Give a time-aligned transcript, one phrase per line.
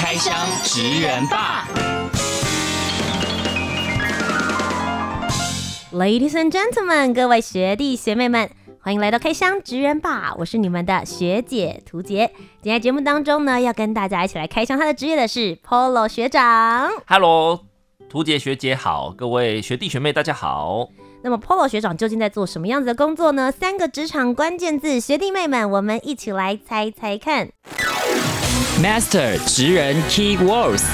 [0.00, 1.66] 开箱职人吧
[5.92, 8.48] ，Ladies and gentlemen，各位学弟学妹们，
[8.80, 12.30] 欢迎来到开箱职人吧，我是你们的学姐涂洁。
[12.62, 16.92] 今天节目当中呢，要跟大家一起来开箱他的职业的是 Polo 学长。
[17.08, 17.64] Hello，
[18.08, 20.90] 涂洁学姐好，各位学弟学妹大家好。
[21.24, 23.50] 那么 Polo 学长究竟在做什么样子的工作呢？
[23.50, 27.48] 三个职场关键字，学弟妹们，我们一起来猜猜看。
[28.80, 30.84] Master 职人 Key Words。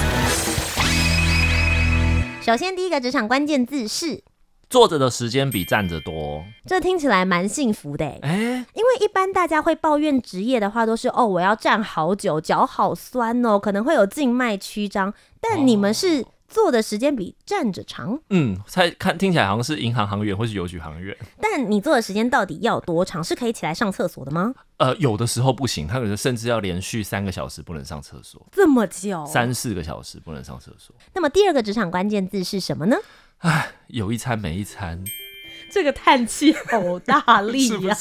[2.41, 4.23] 首先，第一个职场关键字是
[4.67, 6.43] 坐着的时间比站着多。
[6.65, 15.13] 这听起来蛮幸福的哎，欸、因为一般大家会抱怨职业的话，都是哦，我要站好久，脚好酸哦，可能会有静脉曲张。
[15.39, 16.25] 但你们是、哦。
[16.55, 21.13] 坐的时间比站着长，嗯，猜看听起来好像是银行行员或是邮局行员。
[21.41, 23.21] 但你坐的时间到底要多长？
[23.21, 24.55] 是可以起来上厕所的吗？
[24.77, 30.95] 呃，有的时候不行，他有的甚至要连续三个小时不能上厕所，这么久，三四个小时不能上厕所。
[31.13, 32.95] 那么第二个职场关键字是什么呢？
[33.39, 35.03] 唉，有一餐没一餐，
[35.69, 37.93] 这个叹气好大力 呀？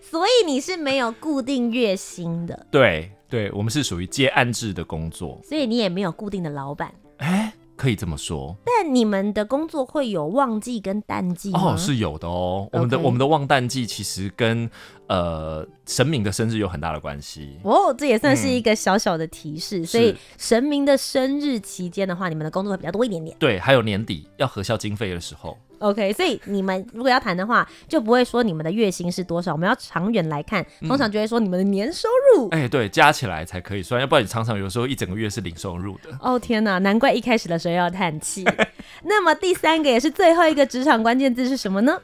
[0.00, 2.64] 所以你是没有固定月薪的？
[2.70, 6.94] 对，对，我们是属于接案制的工作，所以你也没有固定的老板。
[7.16, 7.51] 哎。
[7.82, 11.74] 可以这么说，但你们的工作会有旺季跟淡季吗？
[11.74, 12.68] 哦，是有的哦。
[12.70, 14.70] 我们的我们的旺淡季其实跟
[15.08, 17.58] 呃神明的生日有很大的关系。
[17.64, 19.80] 哦，这也算是一个小小的提示。
[19.80, 23.36] 嗯、所以神明的生日期间的话，你们的工作会比较多一点点。
[23.40, 25.58] 对，还有年底要核销经费的时候。
[25.82, 32.46] OK，所以你们如果要谈的话，就不会说你们的月薪是多少，我们要长远来看，通常就会说你们的年收入。
[32.50, 36.16] 哎、嗯欸，对，加起来才可以算，要不然你常常有时候一整个月是零收入的。
[36.20, 38.44] 哦天哪，难怪一开始的时候要叹气。
[39.04, 42.00] 那么第三个也是最后一个职场关键字是什么呢？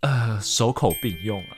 [0.00, 1.56] 呃，手口并用啊。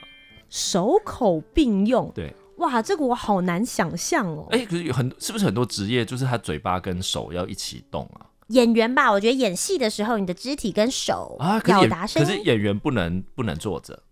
[0.49, 2.11] 手口并用。
[2.13, 2.33] 对。
[2.57, 4.45] 哇，这个我好难想象哦。
[4.51, 8.27] 哎、欸，可是有很是不是很多职业就是他嘴巴跟手要一起动啊？
[8.51, 14.03] 演员吧，我觉得演戏的时候，你的肢体跟手表达声音，可是演员不能不能坐着。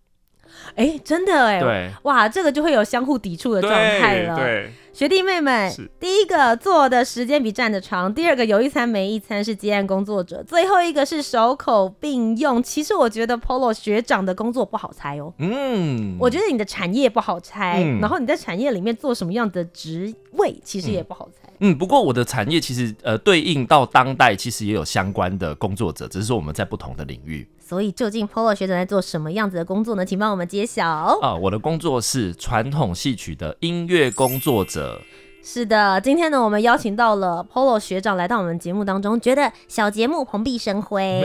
[0.74, 4.36] 哎、欸，真的哎，对，哇，这个就会有相互抵触的状态了。
[4.36, 12.62] 对，学弟妹们，第一个坐的时间比站的长，第二个有一餐没一餐是接案工作者，最后一个是手口并用。
[12.62, 15.32] 其实我觉得 Polo 学长的工作不好猜哦。
[15.38, 21.50] 嗯，我觉得你的产业不好猜，嗯、然后你在产业里面做什么样的职位，其实也不好猜。
[21.62, 27.46] 嗯，不过我的产业其实呃对应到当代，其实也有相关的工作者，只是说我们在不同的领域。
[27.70, 30.04] 所以究竟 Polo 学长在做什么样子的工作呢？
[30.04, 30.84] 请帮我们揭晓。
[31.22, 35.00] 啊，我的工作是传统戏曲的音乐工作者。
[35.40, 41.24] 是的，今天呢，我们邀请到了 Polo 学长来到我们节目当中，觉得小节目蓬荜生辉，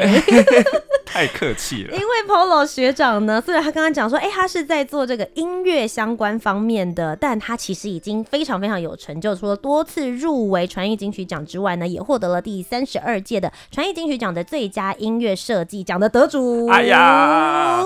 [1.06, 1.94] 太客气了。
[1.94, 16.68] 因为 Polo 学长呢，虽然他刚刚讲说，哎，他是在做这个音乐相关方面的，但他其实已经非常非常有成就，除了多次入围传艺金曲奖之外呢，也获得了第三十二届的传艺金曲奖的最佳音乐设计奖的得主。
[16.68, 17.86] 哎呀！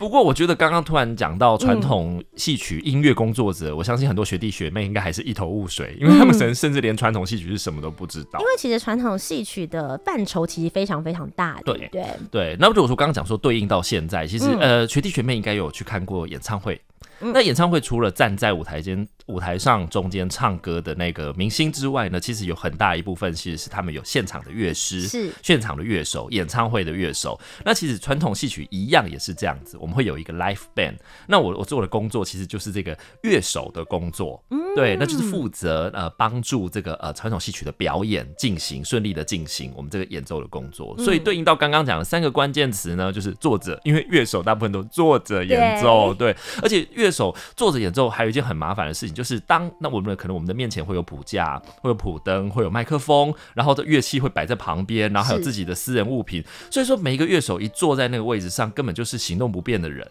[0.00, 8.40] 不过，我觉得刚刚突然讲到传统戏曲音乐工作者，嗯、我相信很多学弟学妹应该还是一头雾水，因为他们甚甚至连传统戏曲是什么都不知道。
[8.40, 11.60] 因为其实传统戏曲的范畴其实非常非常大。
[11.66, 12.56] 对对对。
[12.58, 16.80] 那么如果说刚刚讲说对应到现在，其实、嗯、呃学弟学妹应该有去看过演唱会。
[17.20, 19.06] 嗯、那演唱会除了站在舞台间。
[19.26, 27.38] 舞台上中间唱歌的那个明星之外呢，其实有很大一部分其实是他们有现场的乐师，是现场的乐手，演唱会的乐手。
[27.64, 30.96] 那其实传统戏曲一样也是这样子，我们会有一个 l i f e band。
[31.28, 40.98] 那我我做的工作其实就是这个乐手的工作，嗯，对，那就是负责呃帮助这个呃传统戏曲的表演进行顺利的进行我们这个演奏的工作。
[40.98, 49.14] 所以对应到刚刚讲的三个关键词呢，就是作者，因为乐手大部分都作者演奏，对，对，而且乐手坐着演奏还有一件很麻烦的事情。
[49.14, 56.44] 就是当那我们可能我们的面前会有谱架，会有谱灯，会有麦克风，然后的乐器会摆在旁边，然后还有自己的私人物品。
[56.70, 60.06] 所以说每一个乐手一坐在那个位置上，根本就是行动不便的人。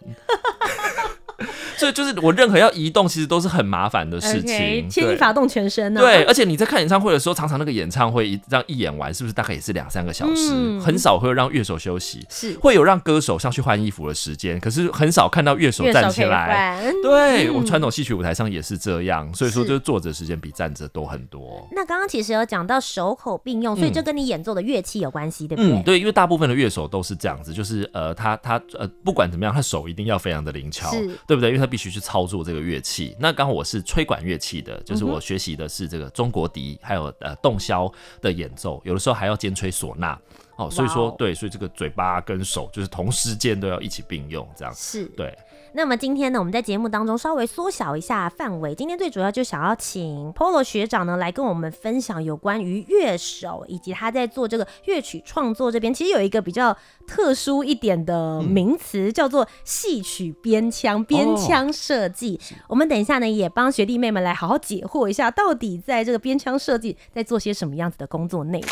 [1.80, 4.86] 所以就是我任何要移动，其实都是很麻烦的事情。
[4.90, 6.02] 牵一发动全身呢、啊。
[6.02, 10.50] 对，而且你在看演唱会的时候，常常那个演唱会一这样一演完，是不是大概也是两三个小时？
[10.52, 16.92] 嗯、很少会让乐手休息，是会有让歌手上去换衣服的时间，可是很少看到乐手站起来。
[17.02, 21.66] 对、嗯、我传统戏曲舞台上也是这样，所以说就是坐着时间比站着多很多。
[21.72, 25.72] 那刚刚其实有讲到手口并用，所以这跟你演奏的乐器有关系，对不对？
[25.72, 30.90] 嗯，对，因为大部分的乐手都是这样子，就是呃，他他呃，不管怎么样，他手一定要非常的灵巧，
[31.26, 31.48] 对不对？
[31.48, 33.16] 因为他必须去操作这个乐器。
[33.18, 37.90] 那刚好我是吹管乐器的，就是我学习的是这个中国笛，还有呃洞箫
[38.20, 40.18] 的演奏，有的时候还要兼吹唢呐。
[40.56, 45.34] 哦，所以说对，所以这个嘴巴跟手就是同时间都要一起并用，这样是对。
[45.72, 48.74] 那么今天呢，我们在节目当中稍微缩小一下范围。
[48.74, 56.76] 今天最主要就想要请 Polo 学长呢来跟我们分享有关于乐手以及他在做这个乐曲创作这边，其实有一个比较
[57.06, 62.40] 特殊一点的名词，嗯、叫做戏曲编腔编腔设计。
[62.62, 68.68] 哦、我们等一下呢也帮学弟妹们来好好解惑一下，到底在这个编腔设计在做些什么样子的工作内容。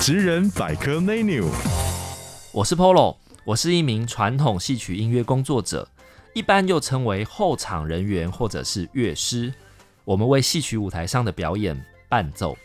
[0.00, 1.44] 职人百科 menu，
[2.52, 3.16] 我是 Polo。
[3.46, 5.88] 我是一名传统戏曲音乐工作者，
[6.34, 9.54] 一般又称为后场人员或者是乐师。
[10.04, 12.58] 我们为戏曲舞台上的表演伴奏。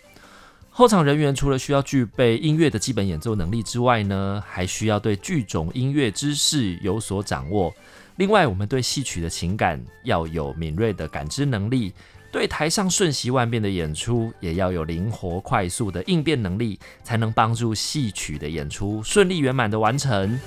[0.71, 7.71] 后场人员除了需要具备音乐的基本演奏能力之外呢，还需要对剧种音乐知识有所掌握。
[8.15, 11.93] 另外，我们对戏曲的情感要有敏锐的感知能力。
[12.31, 20.39] 对台上瞬息万变的演出，也要有灵活快速的应变能力，才能帮助戏曲的演出顺利圆满的完成。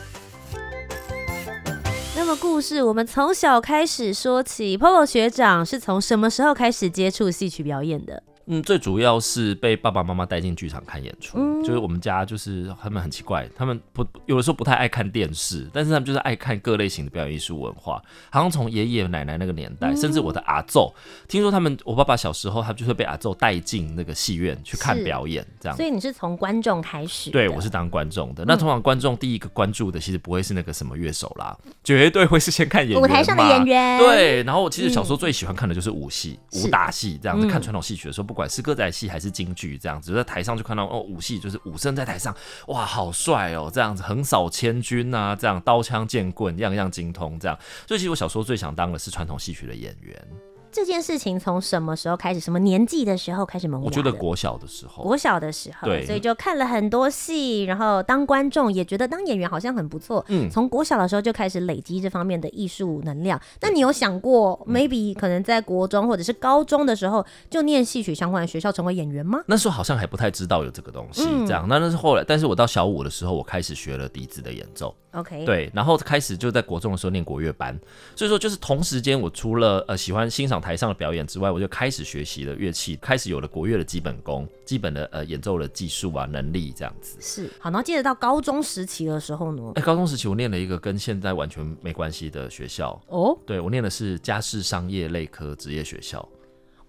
[2.16, 4.78] 那么故事，我们从小开始说起。
[4.78, 8.22] Polo 学长是从什么时候开始接触戏曲表演的？
[8.46, 18.02] 嗯，最主要是被爸爸妈妈带进剧场看演出，嗯、就是我们家就是他们很奇怪，他们不有的时候不太爱看电视，但是他们就是爱看各类型的表演艺术文化。
[18.30, 20.92] 好像从爷爷奶奶那个年代，嗯、甚至我的阿祖，
[21.26, 25.74] 听说他们我爸爸小时候，他就会被阿祖带进那个戏院去看表演，这样。
[25.74, 27.30] 所以你是从观众开始？
[27.30, 28.44] 对，我是当观众的。
[28.46, 33.98] 那通常观众第一个关注的，其实不会是那个什么乐手啦，绝对会是先看演员，舞台上的演员。
[33.98, 37.44] 对，然后我其实小时候最喜欢看的就是武戏、嗯、武打戏这样子。
[37.54, 42.34] 看传统戏曲的时候，不不管是歌仔戏还是京剧这样子，在台上就看到哦，武戏就是武生在台上，
[42.66, 47.56] 哇，好帅哦，这样子横扫千军呐，这样刀枪剑棍样样精通，这样。
[47.86, 50.28] 所以其实我小时候最想当的是传统戏曲的演员。
[50.74, 52.40] 这件事情从什么时候开始？
[52.40, 53.86] 什么年纪的时候开始萌芽？
[53.86, 60.24] 我觉得国小的时候，国小的时候，对，所以就看了很多戏，然后当观众也觉得当演员好像很不错。
[60.28, 63.40] 嗯，从国小的时候就开始累积这方面的艺术能量。
[63.60, 69.40] 那你有想过，maybe 可能在国中或者是高中的时候就念戏曲相关的学校成为演员吗？
[69.46, 71.66] 那时候好像还不太知道有这个东西，这样。
[71.68, 74.94] 那那是后来，但是我到小五的时候，我开始学了笛子的演奏。
[75.14, 77.78] OK，对，然后开始就在国中的时候念国乐班，
[78.16, 87.16] 所以说就是同时间，我除了呃喜欢欣赏台上的表演之外，我就开始学习了乐器，开始有了国乐的基本功，基本的呃演奏的技术啊能力这样子。
[87.20, 89.72] 是，好，然后接着到高中时期的时候呢？
[89.76, 96.28] 哎，高中时期我念了一个跟现在完全没关系的学校哦，对，我念的是家事商业类科职业学校。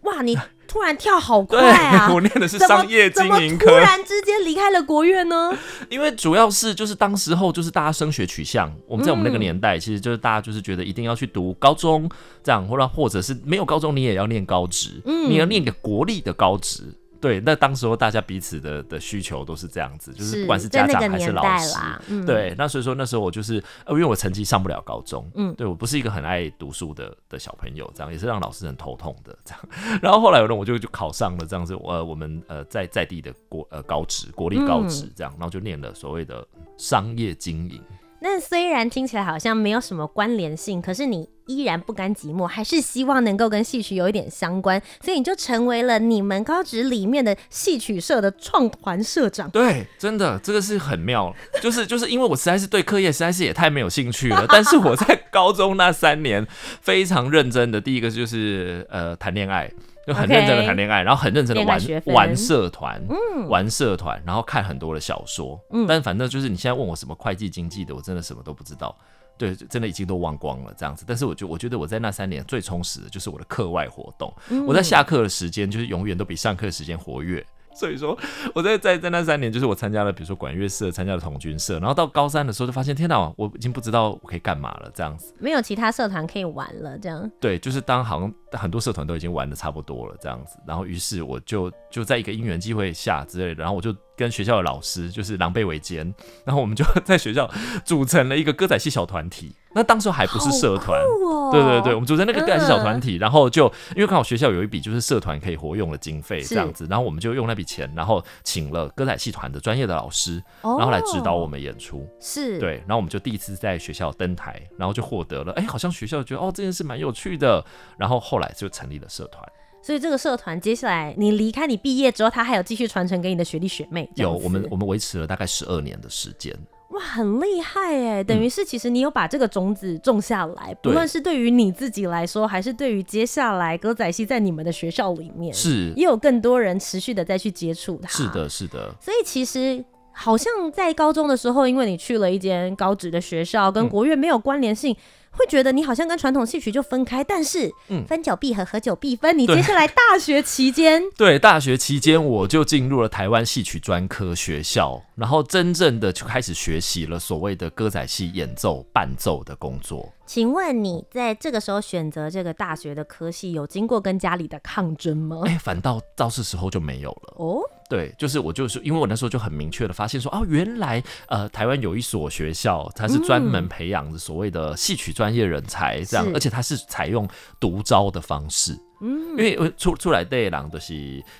[0.01, 0.38] 哇，你
[0.68, 2.12] 突然跳好快啊！
[2.14, 5.52] 我念的是商业经营科，突然之间离开了国乐呢？
[5.90, 12.10] 因为主要是就是当时候就是大家升学取向，我们在我们那个年代，嗯、其实就是大家就是觉得一定要去读高中
[12.44, 16.84] 这样，或者或者是没有高中你也要念高职，嗯，你要念个国立的高职。
[17.25, 21.75] 对，那当时候大家彼此的的需求都是这样子，就是不管是家长还是老师，
[22.07, 29.60] 嗯、对，那所以说那时候我就是，呃，因为我成绩上不了高中，嗯，对我不是一个很爱读书的的小朋友，这样也是让老师很头痛的这样。
[30.04, 36.47] 然后后来呢，我就就考上了这样子，呃，我们呃在在地的国呃高职国立高职这样，然后就念了所谓的
[36.78, 37.81] 商业经营。
[38.28, 49.48] 那虽然听起来好像没有什么关联性，可是你依然不甘寂寞，还是希望能够跟戏曲有一点相关，所以你就成为了你们高职里面的戏曲社的创团社长。
[49.52, 56.44] 对，真的这个是很妙，就是就是因为我实在是对课业实在是也太没有兴趣了，但是我在高中那三年
[56.82, 59.72] 非常认真的，第一个就是呃谈恋爱。
[60.06, 68.95] 就很认真的谈恋爱然后很认真的玩玩社团，嗯，玩社团，然后看很多的小说，嗯，但反正就是你现在问我什么会计经济的，我真的什么都不知道，
[69.38, 71.04] 对，真的已经都忘光了这样子。
[71.07, 77.45] 但是我就我觉得我在那三年最充实的就是我的课外活动，嗯，我在下课的时间就是永远都比上课时间活跃。
[77.76, 78.18] 所以说，
[78.54, 87.30] 我在在在那三年，就是我参加了，比如说管乐社，参加了童军社，然后到高三的时候，就发现天哪，我已经不知道我可以干嘛了，这样子，没有其他社团可以玩了，这样。
[87.40, 97.50] 对，就是当好像很多社团都已经玩的差不多了，这样子，然后于是我就就在一个因缘机会下之类的，然后我就跟学校的老师就是狼狈为奸，然后我们就 在学校
[97.84, 99.56] 组成了一个歌仔戏小团体。
[99.78, 112.07] 那当时还不是社团，哦、对对对，我们组成那个歌仔戏小团体，嗯、然后就因为刚好学校有一笔就是社团可以活用的经费这样子，然后我们就用那笔钱，然后请了歌仔戏团的专业的老师，然后来指导我们演出。
[112.22, 117.62] 是，对，然后我们就第一次在学校登台，然后就获得了，哎，好像学校觉得哦这件事蛮有趣的，
[117.98, 119.44] 然后后来就成立了社团。
[119.85, 124.09] 所以这个社团接下来你离开你毕业之后，他还有继续传承给你的学弟学妹？
[124.15, 126.51] 有，我们我们维持了大概十二年的时间。
[126.89, 128.23] 哇，很厉害哎！
[128.23, 138.09] 等于是其实你有把这个种子种下来，嗯、不论是对于你自己来说，还是对于接下来歌仔戏在你们的学校里面，是也有更多人持续的再去接触它。
[138.09, 138.95] 是的，是的。
[138.99, 139.83] 所以其实
[140.16, 144.94] 好像在高中的时候，因为你去了一间高职的学校，跟国乐没有关联性。
[144.94, 144.98] 嗯
[145.38, 147.69] 会觉得你好像跟传统戏曲就分开，但是
[148.07, 149.38] 分久必合，合久必分。
[149.38, 160.10] 你接下来大学期间， 对，大学期间我就进入了台湾戏曲专科学校，然后真正的就开始学习了所谓的歌仔戏演奏伴奏的工作。
[160.26, 165.42] 请问你在这个时候选择这个大学的科系，有经过跟家里的抗争吗？
[165.44, 167.60] 哎，反倒到是时候就没有了哦。
[167.89, 177.27] 对，就是我就是因为我那时候就很明确的发现说，哦，原来呃台湾有一所学校，它是专门培养的所谓的戏曲专业人才，这样，而且它是采用
[177.59, 178.75] 独招的方式。
[179.02, 180.94] 嗯，因为出出来的人就是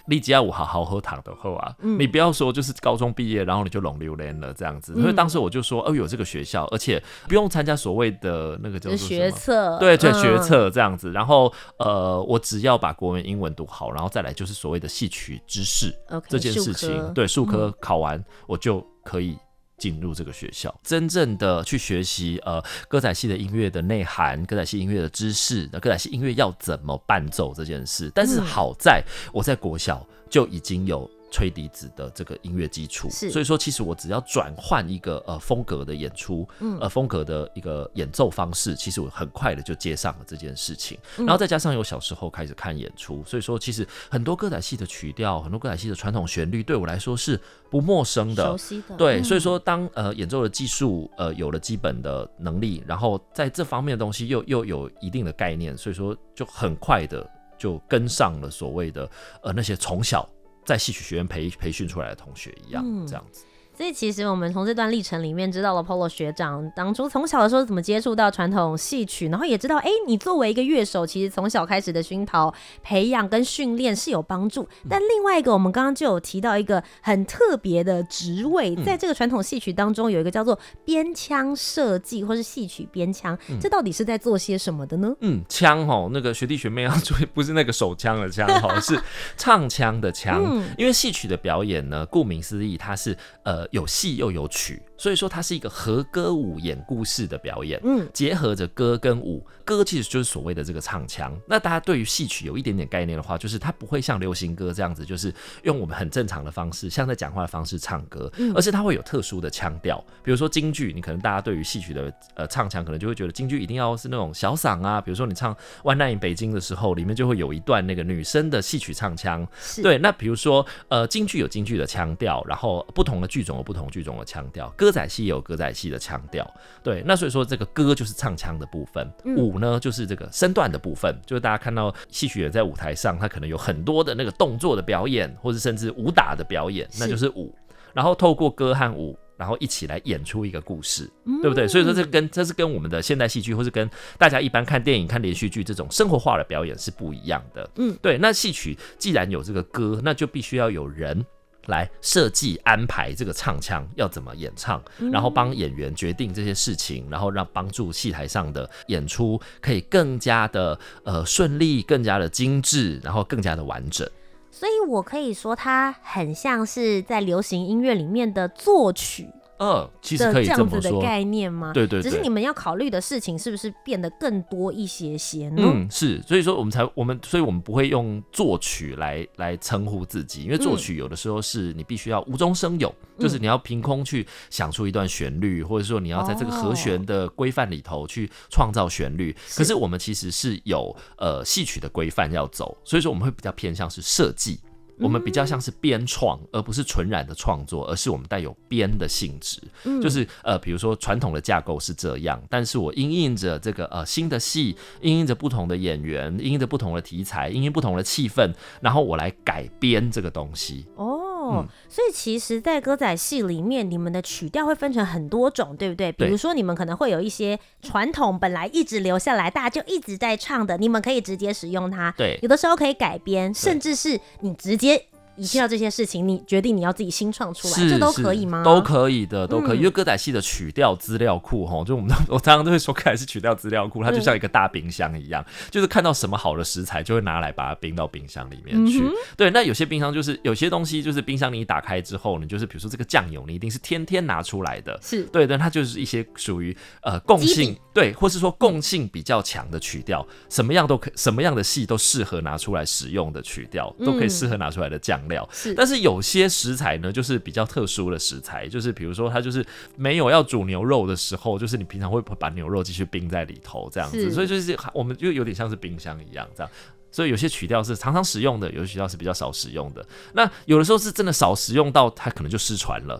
[0.08, 4.94] 你只要我好好喝汤的后啊，嗯、你不要说就是高中毕业然后你就拢榴莲了这样子。
[4.96, 11.12] 嗯、所以当时我就说，哦，有这个学校，而且不用参加所谓的那个叫做学测，对对，学测这样子。
[11.12, 15.94] 然后呃，我只要把国文、英文读好，然后再来就是所谓的戏曲知识
[16.28, 19.38] 这件事情，对，数科考完、嗯、我就可以。
[19.78, 28.12] 进入这个学校，真正的去学习呃歌仔戏的音乐的内涵，歌仔戏音乐的知识，那歌仔戏音乐要怎么伴奏这件事。
[28.14, 29.04] 但是好在
[29.34, 31.10] 我在国小就已经有。
[31.36, 40.98] 吹笛子的这个音乐基础，是所以说其实我只要转换一个呃风格的演出，嗯，呃风格的一个演奏方式，其实我很快的就接上了这件事情。
[41.18, 47.38] 然后再加上有小时候开始看演出，所以说其实很多歌仔戏的曲调，很多歌仔戏的传统旋律，对我来说是
[47.70, 48.96] 不陌生的，熟悉的。
[48.96, 59.10] 对，所以说当呃演奏的技术呃有了基本的能力，然后在这方面的东西又又有一定的概念，所以说就很快的就跟上了所谓的
[59.44, 60.26] 呃那些从小。
[60.66, 63.46] 在戏曲学院培培训出来的同学一样，嗯、这样子。
[63.76, 74.68] 所以其实我们从这段历程里面知道了 Polo 学长当初从小的时候怎么接触到传统戏曲，然后也知道，哎、欸，你作为一个乐手，其实从小开始的熏陶、培养跟训练是有帮助。
[74.90, 85.14] 但另外一个，我们刚刚就有提到一个很特别的职位，在这个传统戏曲当中有一个叫做编腔设计或是戏曲编腔，这到底是在做些什么的呢？
[85.20, 88.98] 嗯，腔哦，那个学弟学妹要注意，不是那个手枪的枪哦， 是
[89.36, 90.42] 唱腔的腔。
[90.46, 93.65] 嗯、因为戏曲的表演呢，顾名思义，它是呃。
[93.72, 101.36] 有戏又有曲，所以说它是一个和歌舞演故事的表演，嗯，结合着歌跟舞，歌其实就是所谓的这个唱腔。
[101.48, 105.34] 那大家对于戏曲有一点点概念的话，就是它不会像流行歌这样子，就是
[105.64, 110.04] 用我们很正常的方式，像在讲话的方式唱歌，而是它会有特殊的腔调。
[110.24, 115.02] 比如说京剧，你可能大家对于戏曲的呃唱腔，可能就会觉得京剧一定要是那种小嗓啊。
[115.02, 119.48] 比如说你唱《One Night in 北京》的时候，里面就会有一段那个女生的戏曲唱腔。
[119.82, 123.56] 对，那比如说呃京剧有京剧的腔调，然后不同的剧种。
[123.56, 126.50] 有不同剧种的腔调，歌仔戏也有歌仔戏的腔调，
[126.84, 137.54] 对，那所以说这个歌就是唱腔的部分，嗯、舞呢就是这个身段的部分，就是大家看到戏曲人在舞台上，他可能有很多的那个动作的表演，或者甚至武打的表演，那就是舞，
[137.94, 141.68] 然后透过歌和舞，然后一起来演出一个故事，嗯、对不对？
[141.68, 148.18] 所以说这跟这是跟我们的现代戏剧，或是跟大家一般看电影、看连续剧这种生活化的表演是不一样的，嗯，对。
[148.18, 151.26] 那戏曲既然有这个歌，那就必须要有人。
[151.68, 154.82] 来设计安排这个唱腔要怎么演唱，
[155.12, 164.08] 然后帮演员决定这些事情，然后让帮助戏台上的演出可以更加的呃顺利，更加的精致，然后更加的完整。
[164.52, 169.28] 所以我可以说，它很像是在流行音乐里面的作曲。
[169.58, 171.72] 呃，其实可以这么说，这样子的概念吗？
[171.74, 175.62] 对，对对，只是你们要考虑的事情是不是变得更多一些些呢？
[175.64, 189.32] 嗯，是，所以说我们才我们，所以我们不会用作曲来来称呼自己，因为作曲有的时候是你必须要无中生有，嗯、就是你要凭空去想出一段旋律，或者说你要在这个和弦的规范里头去创造旋律。
[189.32, 194.60] 哦、可是我们其实是有呃戏曲的规范要走，所以说我们会比较偏向是设计。
[194.98, 199.62] 我们比较像是编创，而不是纯然的创作，而是我们带有编的性质。
[199.84, 210.86] 嗯，就是呃，比如说传统的架构是这样，但是我因应着这个呃新的戏，因应着不同的演员，因应着不同的题材，因应不同的气氛，然后我来改编这个东西。
[210.96, 211.25] 哦。
[211.46, 216.12] 哦，所以其实，在歌仔戏里面，你们的曲调会分成很多种，对不对？
[216.12, 222.14] 比如说，你们可能会有一些传统本来一直留下来，大家就一直在唱的，你们可以直接使用它。
[222.18, 225.06] 对，有的时候可以改编，甚至是你直接。
[225.38, 228.64] 一听到这些事情，你决定你要自己新创出来，这都可以吗？
[228.64, 229.78] 都可以的，都可以。
[229.78, 239.02] 嗯、因为歌仔戏的曲调资料库，哈，就我们我常常都会说，歌仔戏曲调资料库，它就像一个大冰箱一样，嗯、就是看到什么好的食材，就会拿来把它冰到冰箱里面去。
[239.02, 255.96] 嗯、对，那有些冰箱就是有些东西，就是冰箱你一打开之后，你就是比如说这个酱油，你一定是天天拿出来的，是对，但它就是一些属于呃共性，对，或是说共性比较强的曲调，什么样都可，什么样的戏都适合拿出来使用的曲调，都可以适合拿出来的酱料，是，但是。
[256.06, 259.66] 有些食材呢，就是比较特殊的食材，就是比如说它就是
[259.96, 266.72] 没有要煮牛肉的时候，就是你平常会把牛肉继续冰在里头这样子，所以就是我们就有点像是冰箱一样这样。
[267.12, 270.06] 所以有些曲调是常常使用的，有些曲调是比较少使用的。
[270.34, 273.20] 那有的时候是真的少使用到它可能就失传了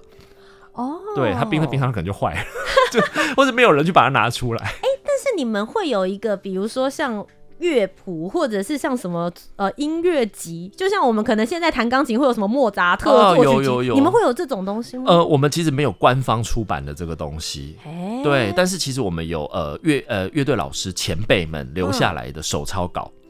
[0.74, 2.46] 哦，对，它冰在冰箱可能就坏了，
[2.92, 3.02] 就
[3.36, 4.64] 或者没有人去把它拿出来。
[4.64, 7.26] 哎、欸，但是你们会有一个，比如说像。
[7.60, 15.06] 乐谱，或者是像什么呃音乐集，就像我们可能现在弹钢琴会有什么莫扎特作曲集，哦、有有有，你们会有这种东西吗？
[15.08, 23.12] 呃，我们其实没有官方出版的这个东西，嘿对，但是其实我们有呃乐呃乐队老师前辈们留下来的手抄稿。
[23.14, 23.25] 嗯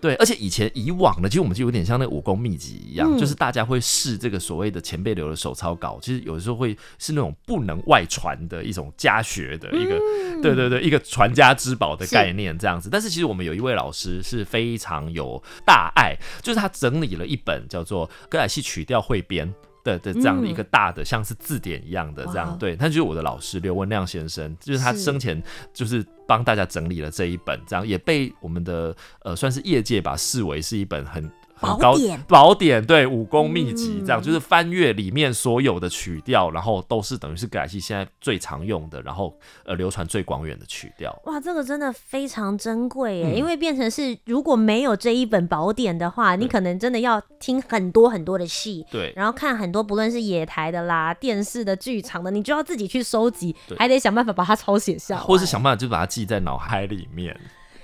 [0.00, 12.84] 对，而且以前以往呢，其实我们就有点像那个武功秘籍一样，嗯、就是大家会试这个所谓的前辈留的手抄稿，其实有的时候会是那种不能外传的一种家学的一个，嗯、对对对，一个传家之宝的概念这样子。
[12.84, 19.48] 是但是其实我们有一位老师是非常有大爱，就是他整理了一本叫做《歌仔戏曲调汇编》。
[19.88, 25.42] 的的这样的一个大的像是字典一样的这样，对，他就是我的老师刘文亮先生，就是他生前
[25.72, 31.30] 就是帮大家整理了这一本，这样也被我们的呃算是业界吧视为是一本很。
[31.60, 41.16] 宝典，宝典对武功秘籍这样，嗯、就是翻阅里面所有的曲调，然后都是等于是歌仔戏现在最常用的，然后呃流传最广远的曲调。
[41.24, 57.38] 哇，这个真的非常珍贵耶，嗯、因为变成是如果没有这一本宝典的话，你可能真的要听很多很多的戏，对，然后看很多不论是野台的啦、电视的、剧场的，你就要自己去收集，还得想办法把它抄写下来，或是想办法就把它记在脑海里面。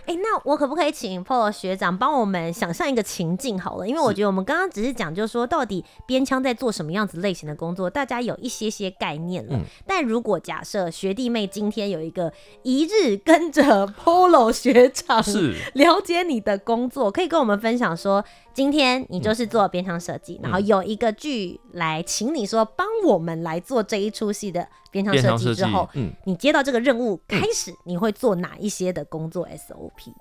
[0.06, 3.86] 哎、欸，那我可不可以请 Polo 学长帮我们想象一个情境好了？
[3.86, 9.54] 因为我觉得我们刚刚只是讲，就是说到底边枪在做什么样子类型的工作，大家有一些些概念了。
[9.54, 12.32] 嗯、但如果假设学弟妹今天有一个
[12.64, 18.24] 一日跟着 Polo 学长是了解你的工作，可以跟我们分享说。
[18.54, 29.44] 今天你就是做边枪设计，嗯、然后有一个剧来请你说帮我们来做这一出戏的编腔设计之后，嗯，你接到这个任务开始，你会做哪一些的工作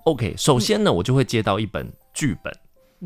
[0.04, 2.52] SOP？OK，首先呢，嗯、我就会接到一本剧本。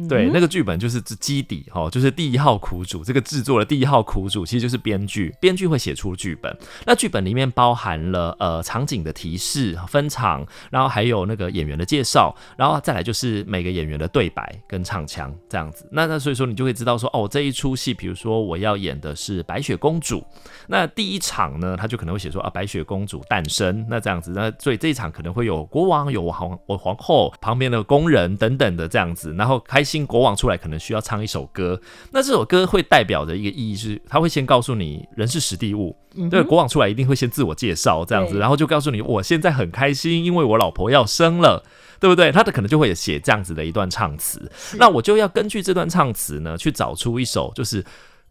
[0.07, 3.03] 对，那个剧本就是基底哈，就是第一号苦主。
[3.03, 6.55] 这个制作的第一号苦主其实就是编剧，编剧会写出剧本。
[6.85, 15.89] 那剧本里面包含了呃场景的提示、分场，然后还有那个演员的介绍，然后再来就是每个演员的对白跟唱腔这样子。
[15.91, 20.25] 那那所以说你就会知道说，哦，这一出戏，比如说我要演的是白雪公主，
[20.69, 29.83] 那第一场呢，他就可能会写说啊，白雪公主诞生，那这样子，那所以这一场可能会有国王、有皇、我皇后旁边的宫人等等的这样子，然后开。
[29.89, 31.81] 新国王出来可能需要唱一首歌，
[32.13, 35.97] 那这首歌会代表着一个意义是，他会先告诉你人是实地物。
[36.15, 41.65] 嗯、对，国王出来一定会先自我介绍这样子，然后就告诉你我现在很开心，因为我老婆要生了，
[41.99, 42.31] 对不对？
[42.31, 47.85] 他的可能就会写这样子的一段唱词，那我就要根据这段唱词呢，去找出一首就是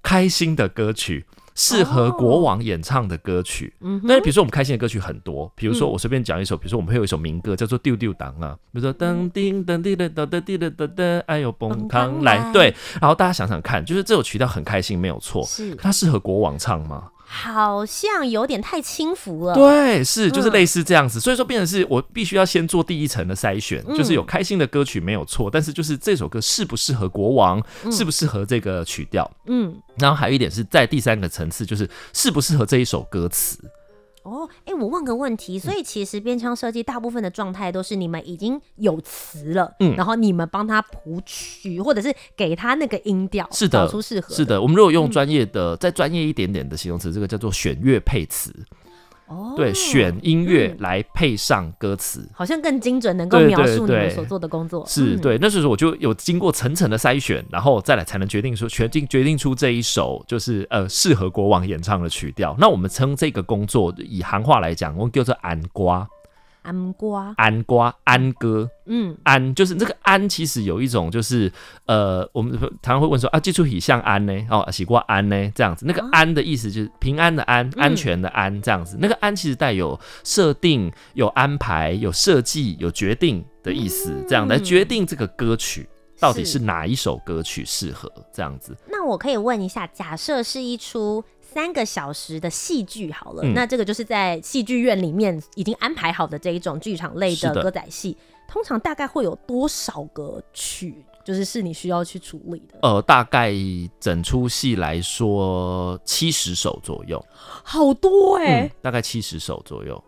[0.04, 1.26] 开心的歌曲。
[1.58, 17.10] 适合国王演唱的歌曲，嗯，但是比如说我们开心的歌曲很多，比如说我随便讲一首，比如说我们会有一首民歌叫做《丢丢当》啊，比如说噔叮噔滴的噔噔滴的噔噔，哎呦蹦康来，对，然后大家想想看，就是这首曲调很开心，没有错，是它适合国王唱吗？
[17.30, 19.54] 好像有点太轻浮了。
[19.54, 33.60] 对，是就是类似这样子，嗯、所以说变成是我必须要先做第一层的筛选，嗯、就是有开心的歌曲没有错，但是就是这首歌适不适合国王，嗯、适不适合这个曲调，嗯，然后还有一点是在第三个层次，就是适不适合这一首歌词。
[34.28, 44.36] 哦，哎、欸，我问个问题，所以其实编腔设计大部分的状态都是你们已经有词了，嗯，然后你们帮他谱曲，或者是给他那个音调，是的，找出适合的。
[44.36, 48.54] 是的，我们如果用专业的、嗯、再专业一点点的形容词，这个叫做选乐配词。
[49.28, 54.86] 哦，对，选音乐来配上歌词，好像更精准，能够描述你们所做的工作。
[54.88, 62.56] 是对，那时候我就有经过层层的筛选，然后再来才能决定说决定决定出这一首就是呃适合国王演唱的曲调。
[62.58, 66.08] 那我们称这个工作以行话来讲，我们叫做安瓜。
[66.67, 71.49] 安瓜，安瓜，安歌，嗯，安就是这个安，其实有一种就是
[71.86, 74.34] 呃，我们常常会问说啊，寄出喜像安呢？
[74.49, 75.51] 哦，喜瓜安呢？
[75.56, 78.97] 这样子，那个安的意思就是平安的安，安全的安，这样子。
[78.99, 85.88] 那个安其实带有设定、有安排、有设计、有决定的意思，这样来决定这个歌曲
[86.19, 88.75] 到底是哪一首歌曲适合这样子。
[88.88, 91.23] 那我可以问一下，假设是一出。
[91.49, 98.15] 三个小时的戏剧好了，嗯、那这个就是在戏剧院里面已经安排好的这一种剧场类的歌仔戏，
[98.47, 102.77] 通常大概会有多少个曲，就是是你需要去处理的？
[102.82, 103.53] 呃，大概
[103.99, 107.25] 整出戏来说七十首左右，
[107.63, 110.03] 好多哎、欸嗯，大概七十首左右。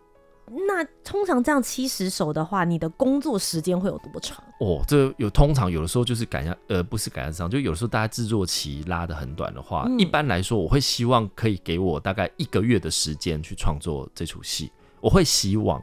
[0.66, 4.42] 那通常这样七十首的话，你的工作时间会有多长？
[4.58, 14.70] 哦，这有通常有的时候就是赶上，呃，不是赶得上，就有的时候大家制作期拉的很短的话，嗯、一般来说我会希望可以给我大概一个月的时间去创作这出戏。
[15.00, 15.82] 我会希望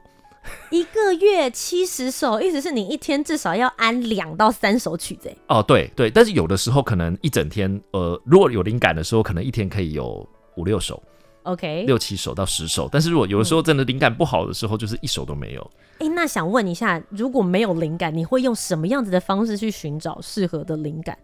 [0.70, 5.34] 一个月七十首，意思是你一天至少要安两到三首曲子。
[5.48, 11.02] 哦，对对，但是有的时候可能一整天，呃，如果有灵感的时候，可能一天可以有五六首。
[11.48, 15.72] OK，六七首到十首，但是如果有的时候真的灵感不好的时候，就是一首都没有。
[16.00, 21.18] 哎、欸，那想问一下，如果没有灵感，你会用什么样子的方式去寻找适合的灵感？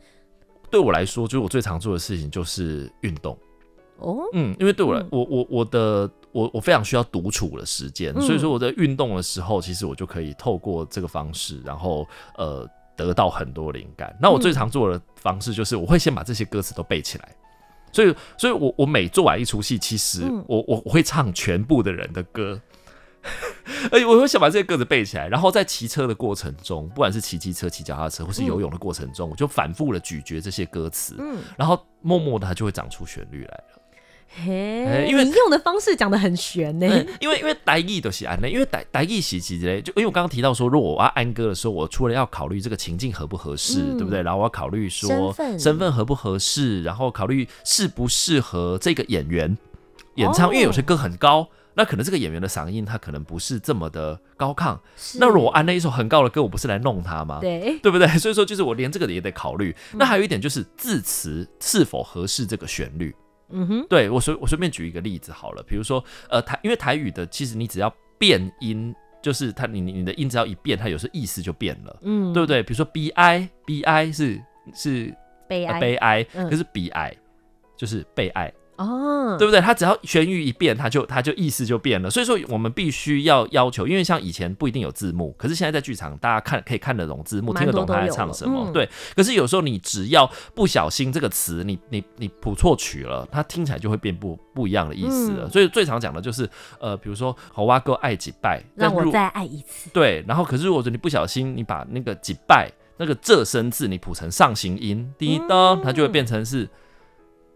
[0.71, 3.37] 对我来说，就是我最常做的事情就是运动。
[3.97, 12.07] 哦，嗯，因为对我来，嗯、我我我的我我非常需要独处的时间，嗯、所以说我在运动的时候，其实我就可以透过这个方式，然后
[12.37, 14.17] 呃得到很多灵感。
[14.21, 17.35] 那我最常做的方式就是，我会先把这些歌词都背起来。
[17.93, 22.59] 所以，所以我我每做完一出戏，其实我我我会唱全部的人的歌，
[23.91, 31.37] 而 且我会想把这些歌词背起来，然后在骑车的过程中，不管是骑机车、骑脚踏车，或是游泳的过程中，我就反复的咀嚼这些歌词，嗯。
[31.55, 33.82] 然后默默的它就会长出旋律来了。
[34.35, 37.05] 嘿，因为你用的方式讲的很玄呢、欸。
[37.19, 44.21] 因为因为台语都是安呢，因为台台语是其实就因为我刚刚提到说，如果我要安歌的时候，我除了要考虑这个情境合不合适，嗯、对不对？
[44.23, 49.55] 然后我要考虑说身份合不合适，然后考虑适不适合这个演员
[50.15, 54.77] 演唱，哦、因为有些歌很高，那可能这个演员的嗓音他可能不是这么的高亢。
[55.19, 57.37] 那如果我安那一首很高的歌，我不是来弄他吗？
[57.39, 58.07] 对，对不对？
[58.17, 59.75] 所以说，就是我连这个也得考虑。
[59.91, 63.15] 嗯、那还有一点就是字词是否合适这个旋律。
[63.53, 72.63] 嗯哼，对，我随我随便举一个例子好了，比如说呃台，因为台语的其实你只要变音，就是它你你的音只要一变，它有时候意思就变了，嗯，对不对？
[72.63, 74.41] 比如说 b i b i 是
[74.73, 75.15] 是
[75.47, 77.17] 悲哀，悲哀，可是 b i
[77.77, 78.51] 就是被爱。
[78.77, 79.61] 哦，对不对？
[79.61, 82.09] 他只要旋律一变，他就他就意思就变了。
[82.09, 88.65] 所以说，我们必须要要求，因为像以前不一定有字幕，可是现在在剧场，大家看可以看得懂字幕，听得懂他在唱什么。
[88.67, 95.45] 嗯、对，可是有时候你只要不小心这个词，你你你谱错曲了，它听起来就会变不不一样的意思了。
[95.45, 99.89] 嗯、所以最常讲的就是，呃，比如说“好哇哥爱几拜”，让我再爱一次。
[99.93, 106.69] 对，然后可是如果说你不小心，你把那个“几拜”那个仄声字你谱成上行音，滴答，它就会变成是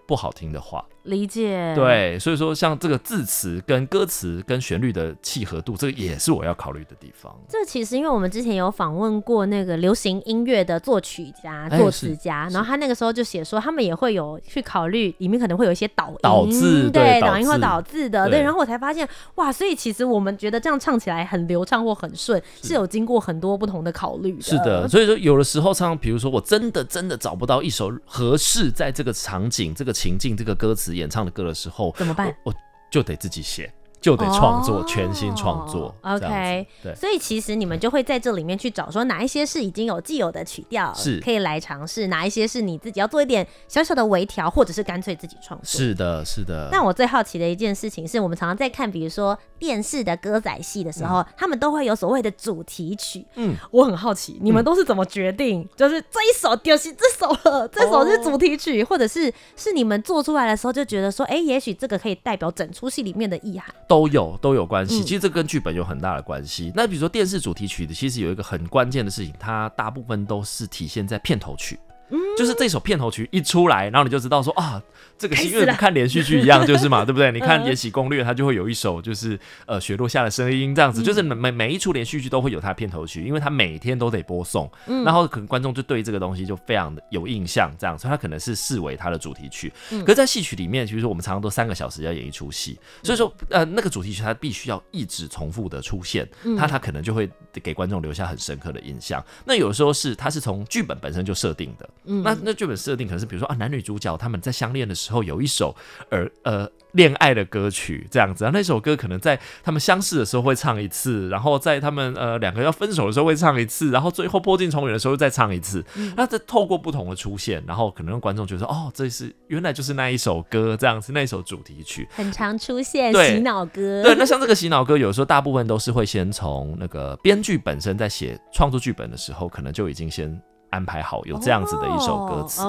[0.08, 0.84] 不好听的话。
[1.04, 7.34] 理解，对，所以说像这个字词跟歌词跟旋律的契合度，这个也是我要考虑的地方。
[7.48, 18.42] 这其实因为我们之前有访问过那个流行音乐的作曲家、作词家，欸、然后他那个时候就写说，他们也会有去考虑里面可能会有一些导音，导字，对，导音或导字的，对。
[18.42, 24.42] 然后我才发现，哇，所以其实我们觉得这样唱起来很流畅或很顺，是有经过很多不同的考虑的。
[24.42, 30.96] 是的，所以说有的时候唱，比如说我真的真的找不到一首合适在这个场景、这个情境、这个歌词。
[30.96, 32.28] 演唱的歌的时候怎么办？
[32.44, 32.54] 我，我
[32.92, 33.74] 就得自己写。
[34.00, 35.94] 就得创作，全新创作。
[36.02, 45.66] OK，对，所以其实你们就会在这里面去找，说哪一些是已经有既有的曲调，是可以来尝试；哪一些是你自己要做一点小小的微调，或者是干脆自己创作。
[45.66, 46.70] 是的，是的。
[46.72, 53.26] 那我最好奇的一件事情是，我们常常在看，比如说电视的歌仔戏的时候，他们都会有所谓的主题曲。
[53.36, 55.68] 嗯，我很好奇，你们都是怎么决定？
[55.76, 63.74] 就是这一首就是这首了，这首是主题曲，或者是是你们做出来的时候就觉得说，哎，也许这个可以代表整出戏里面的意涵。
[63.88, 66.68] 都有都有关系，其实这跟剧本有很大的关系。
[66.68, 71.80] 嗯、那比如说电视主题曲的，其实有一个很关键的事情，它大部分都是体现在片头曲。
[72.10, 74.82] 嗯，就是这首片头曲一出来，然后你就知道说啊，
[75.18, 77.32] 这个戏因为看连续剧一样，就是嘛， 对不对？
[77.32, 89.72] 你看《延禧攻略》，它就会有一首就是呃雪落下的声音这样子，就是每每每一出连续剧都会有它片头曲，因为它每天都得播送，嗯，然后可能观众就对这个东西就非常的有印象，这样，所以它可能是视为它的主题曲。
[89.92, 97.30] 嗯，可是在戏曲里面，比如说我们常常都三个小时要演一出戏，所以说呃那个主题曲它必须要一直重复的出现，它它可能就会
[97.62, 99.24] 给观众留下很深刻的印象。
[99.46, 101.90] 那有时候是它是从剧本本身就设定的。
[102.08, 105.76] 嗯，那那剧本设定可能是比如说啊，男女主角他们在相恋的时候有一首
[106.10, 115.84] 而呃恋爱的歌曲这样子啊，那首歌可能在他们相识的时候会唱一次，然后在他们呃两个要分手的时候会唱一次，然后最后破镜重圆的时候再唱一次。
[115.96, 124.02] 嗯、那这透过不同的出现，然后可能让观众觉得说哦，这是原来就是那一首歌这样子，那一首主题曲很常出现洗脑歌。
[124.04, 130.42] 对，那像这个洗脑歌，有时候大部分都是会先从那个编剧本身在写创作剧本的时候，可能就已经先。
[130.70, 132.62] 安排好有这样子的一首歌词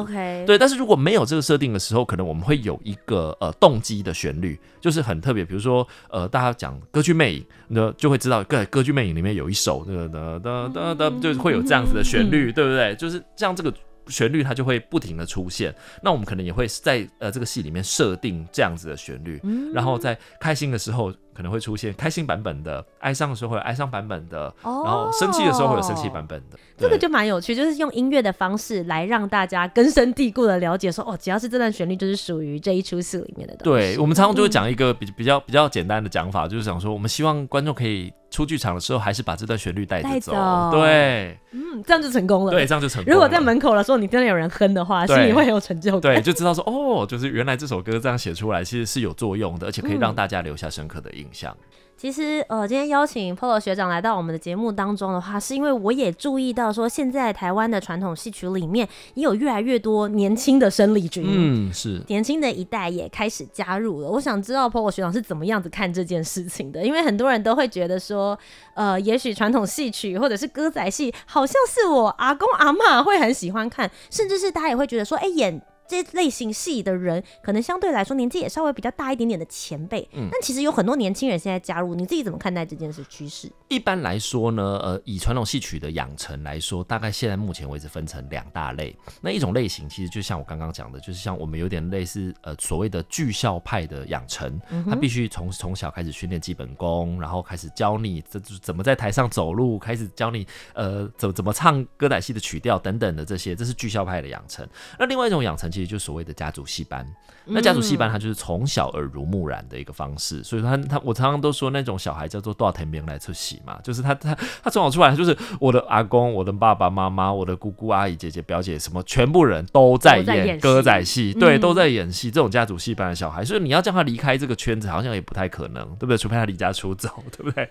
[0.47, 0.59] 对。
[0.59, 5.45] 但是如果没有这个设定的时候，可能我们会有一个呃动机的旋律，就是很特别。
[5.45, 12.95] 比如说呃，大家讲歌剧魅影，那就会知道，歌歌剧魅影里面有一首那个哒哒哒哒，就是会有这样子的旋律，对不对？
[12.97, 13.73] 就是这样这个
[14.09, 15.75] 旋律，它就会不停的出现。
[16.03, 19.41] 那我们可能也会在呃这个戏里面设定这样子的旋律，
[19.73, 21.13] 然后在开心的时候。
[21.39, 26.59] 可能会出现开心版本的，哀伤的时候会有哀伤版本的，哦、然后生气的时候会有生气版本的。
[26.77, 33.81] 这个就蛮有趣，就是用音乐的方式来让大家根深蒂固的了解说，说哦，只要是这段旋律，就是属于这一出戏里面的东西。
[33.81, 40.33] 对，我们常常就会讲一个比比较比较简单的讲法，嗯、就是想说，我们希望观众可以出剧场的时候，还是把这段旋律带着走。
[40.33, 42.53] 走对，嗯，这样就成功了。
[42.53, 43.13] 对，这样就成功了。
[43.13, 46.15] 如果在门口的时候，你真的有人哼的话，心里会很有成就感。
[46.15, 51.53] 对，就知道说哦，就是原来这首歌这样写出来，其实是有作用的，而且可以让大家留下深刻的印象。
[51.61, 64.09] 嗯其实，呃，今天邀请 Polo 学长来到我们的节目当中的话，是因为我也注意到说，现在台湾的传统戏曲里面也有越来越多年轻的生力军，嗯，是年轻的一代也开始加入了。
[64.09, 68.39] 我想知道 Polo 学长是怎么样子看这件事情的，因为很多人都会觉得说，
[68.75, 75.61] 呃，也许传统戏曲或者是歌仔戏，好像是我阿公阿嬷会很喜欢看，甚至是大家也会觉得说，哎，演。
[75.89, 83.51] 这类型戏的人，可能相对来说年纪也稍微比较大一点点的前辈，嗯，但其实有很多年轻人现在加入，你自己怎么看待这件事趋势？
[83.69, 88.97] 一般来说呢，呃，以传统戏曲的养成来说，大概现在目前为止分成两大类。
[89.21, 104.67] 那一种类型其实就像我刚刚讲的，就是像我们有点类似呃所谓的剧校派的养成，他必须从从小开始训练基本功，然后开始教你这怎么在台上走路，开始教你呃怎怎么唱歌仔戏的曲调等等的这些，这是剧校派的养成。
[104.99, 107.07] 那另外一种养成其实就是所谓的家族戏班。
[107.45, 122.31] 那家族戏班它就是从小耳濡目染的一个方式，所以说他他我常常都说那种小孩叫做多少天兵来出戏嘛，就是他他他从小出来就是我的阿公、我的爸爸妈妈、我的姑姑、阿姨、姐姐、表姐什么，全部人都在演歌仔戏，对，都在演戏。
[122.31, 126.17] 这种家族戏班的小孩，所以你要叫他离开这个圈子，好像也不太可能，对不对？
[126.17, 127.69] 除非他离家出走， 对不对？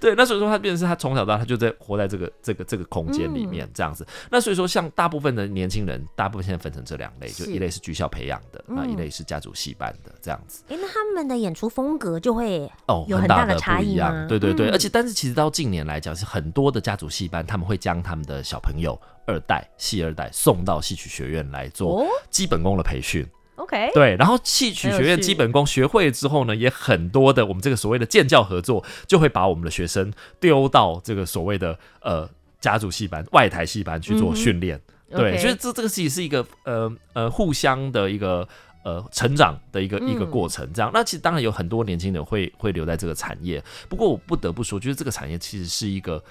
[0.00, 4.06] 对，那所以说他变成是他从小到大他就在活在这个这个这个空间里面这样子。
[4.30, 10.12] 那所以说像大部分的年轻人，大部分现在分成这两类，就一类是剧校培养的，那一类是家族戏班的。
[10.20, 14.26] 这样子，哎、欸，那他们的演出风格就会哦有很大的差异吗？
[14.28, 23.26] 对对对，嗯、而且但是其实到近年来讲，是很多的家族戏班，他们会将他们的小朋友二代戏二代送到戏曲学院来做基本功的培训。
[23.56, 32.28] OK，对，然后戏曲学院基本功学会之后呢，也很多的我们这个所谓的建教合作，就会把我们的学生丢到这个所谓的呃
[32.60, 34.80] 家族戏班、外台戏班去做训练。
[35.10, 38.48] 嗯、对.所以这这个其实是一个呃呃互相的一个。
[38.82, 40.90] 呃，成长的一个一个过程，这样。
[40.92, 46.22] 那其实当然有很多年轻人会会留在这个产业，不过我不得不说，就是这个产业其实是一个。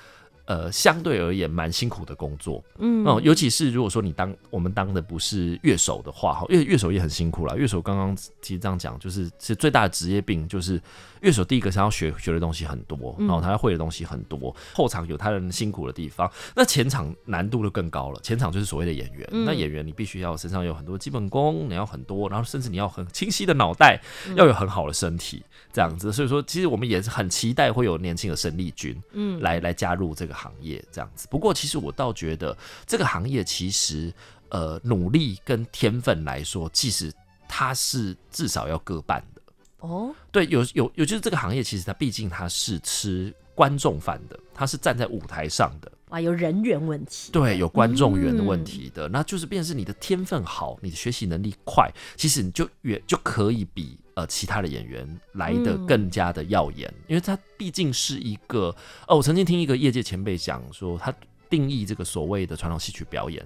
[0.48, 7.54] 呃，相对而言蛮辛苦的工作，嗯，哦，尤其是如果说你当我们当的不是乐手的话，哈，因为乐手也很辛苦啦。
[7.54, 10.82] 乐手刚刚其实这样讲，就是其实最大的职业病就是
[11.20, 18.20] 乐手第一个是要学学的东西很多，然后他要会的东西很多，后场有他人辛苦的地方，那前场难度就更高了。
[18.22, 24.00] 前场就是所谓的演员，那演员你必须要身上有很多基本功，你要很多，然后甚至你要很清晰的脑袋，
[24.38, 26.14] 要有很好的身体，这样子。
[26.14, 30.37] 所以说，其实我们也是很期待会有年轻的生力军，嗯，来来加入这个。
[30.38, 34.14] 行业这样子，不过其实我倒觉得这个行业其实
[34.50, 37.12] 呃努力跟天分来说，其实
[37.48, 39.42] 它是至少要各半的
[39.80, 40.14] 哦。
[40.32, 45.92] 对，有有有，就是这个行业其实它毕竟它是吃观众饭的，它是站在舞台上的。
[46.10, 58.74] 哇，有人缘问题，对，有观众缘的问题的，嗯、那就是变成是你的天分好，你的学习能力快，其实你就远就可以比呃其他的演员来得更加的耀眼，嗯、因为他毕竟是一个，
[59.08, 61.14] 哦，我曾经听一个业界前辈讲说，他
[61.50, 63.46] 定义这个所谓的传统戏曲表演，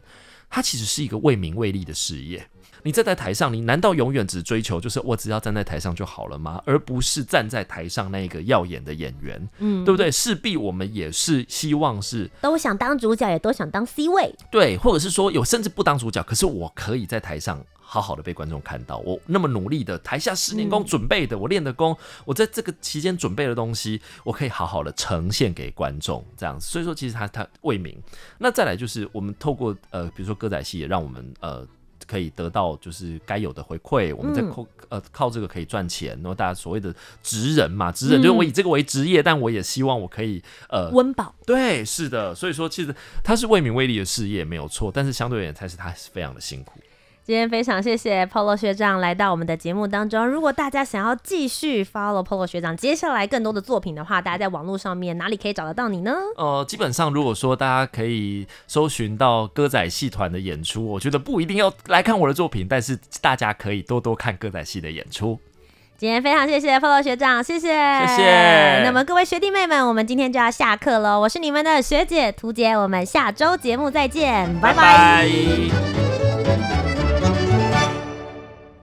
[0.49, 2.45] 它其实是一个为名为利的事业。
[2.83, 6.61] 你站在台上，你难道永远只追求就是我只要站在台上就好了吗？
[6.65, 10.11] 而不是站在台上那个耀眼的演员，嗯，对不对？
[10.11, 17.63] 势必我们也是希望是都想当主角，也都想当 C 位，对，或者是说有甚至不当主角，可是我可以在台上。
[17.83, 26.65] 好好的被观众看到，我那么努力的台下十年功准备的，嗯、我练的功，我在这个期间准备的东西，我可以好好的呈现给观众，这样子。
[26.65, 27.93] 所以说，其实他他为民。
[28.37, 31.67] 那再来就是，我们透过呃，比如说歌仔戏，也让我们呃
[32.07, 34.15] 可以得到就是该有的回馈。
[34.15, 41.33] 我们在靠呃靠这个可以赚钱，然后大家所谓的职人嘛，职人就是我以这个为职业，但我也希望我可以呃温饱。
[41.45, 42.33] 对，是的。
[42.35, 46.79] 所以说，其实他是为民为利的事业没有错，但是相对而言，才是他是非常的辛苦。
[47.23, 50.27] 今天非常谢谢 Polo 学长来到我们的节目当中。
[50.27, 56.13] 如果大家想要继续 follow Polo 学长接下来更多的作品的话，大家在网络上面哪里可以找得到你呢？
[56.35, 65.39] 呃，基本上如果说大家可以搜寻到歌仔戏团的演出，我觉得不一定要来看我的作品，但是大家可以多多看歌仔戏的演出。
[65.97, 67.67] 今天非常谢谢 Polo 学长，谢谢，
[68.07, 68.83] 谢谢。
[68.83, 71.19] 那么各位学弟妹们，我们今天就要下课了。
[71.19, 74.75] 我是你们的学姐涂姐，我们下周节目再见，拜拜。
[74.75, 76.20] 拜拜。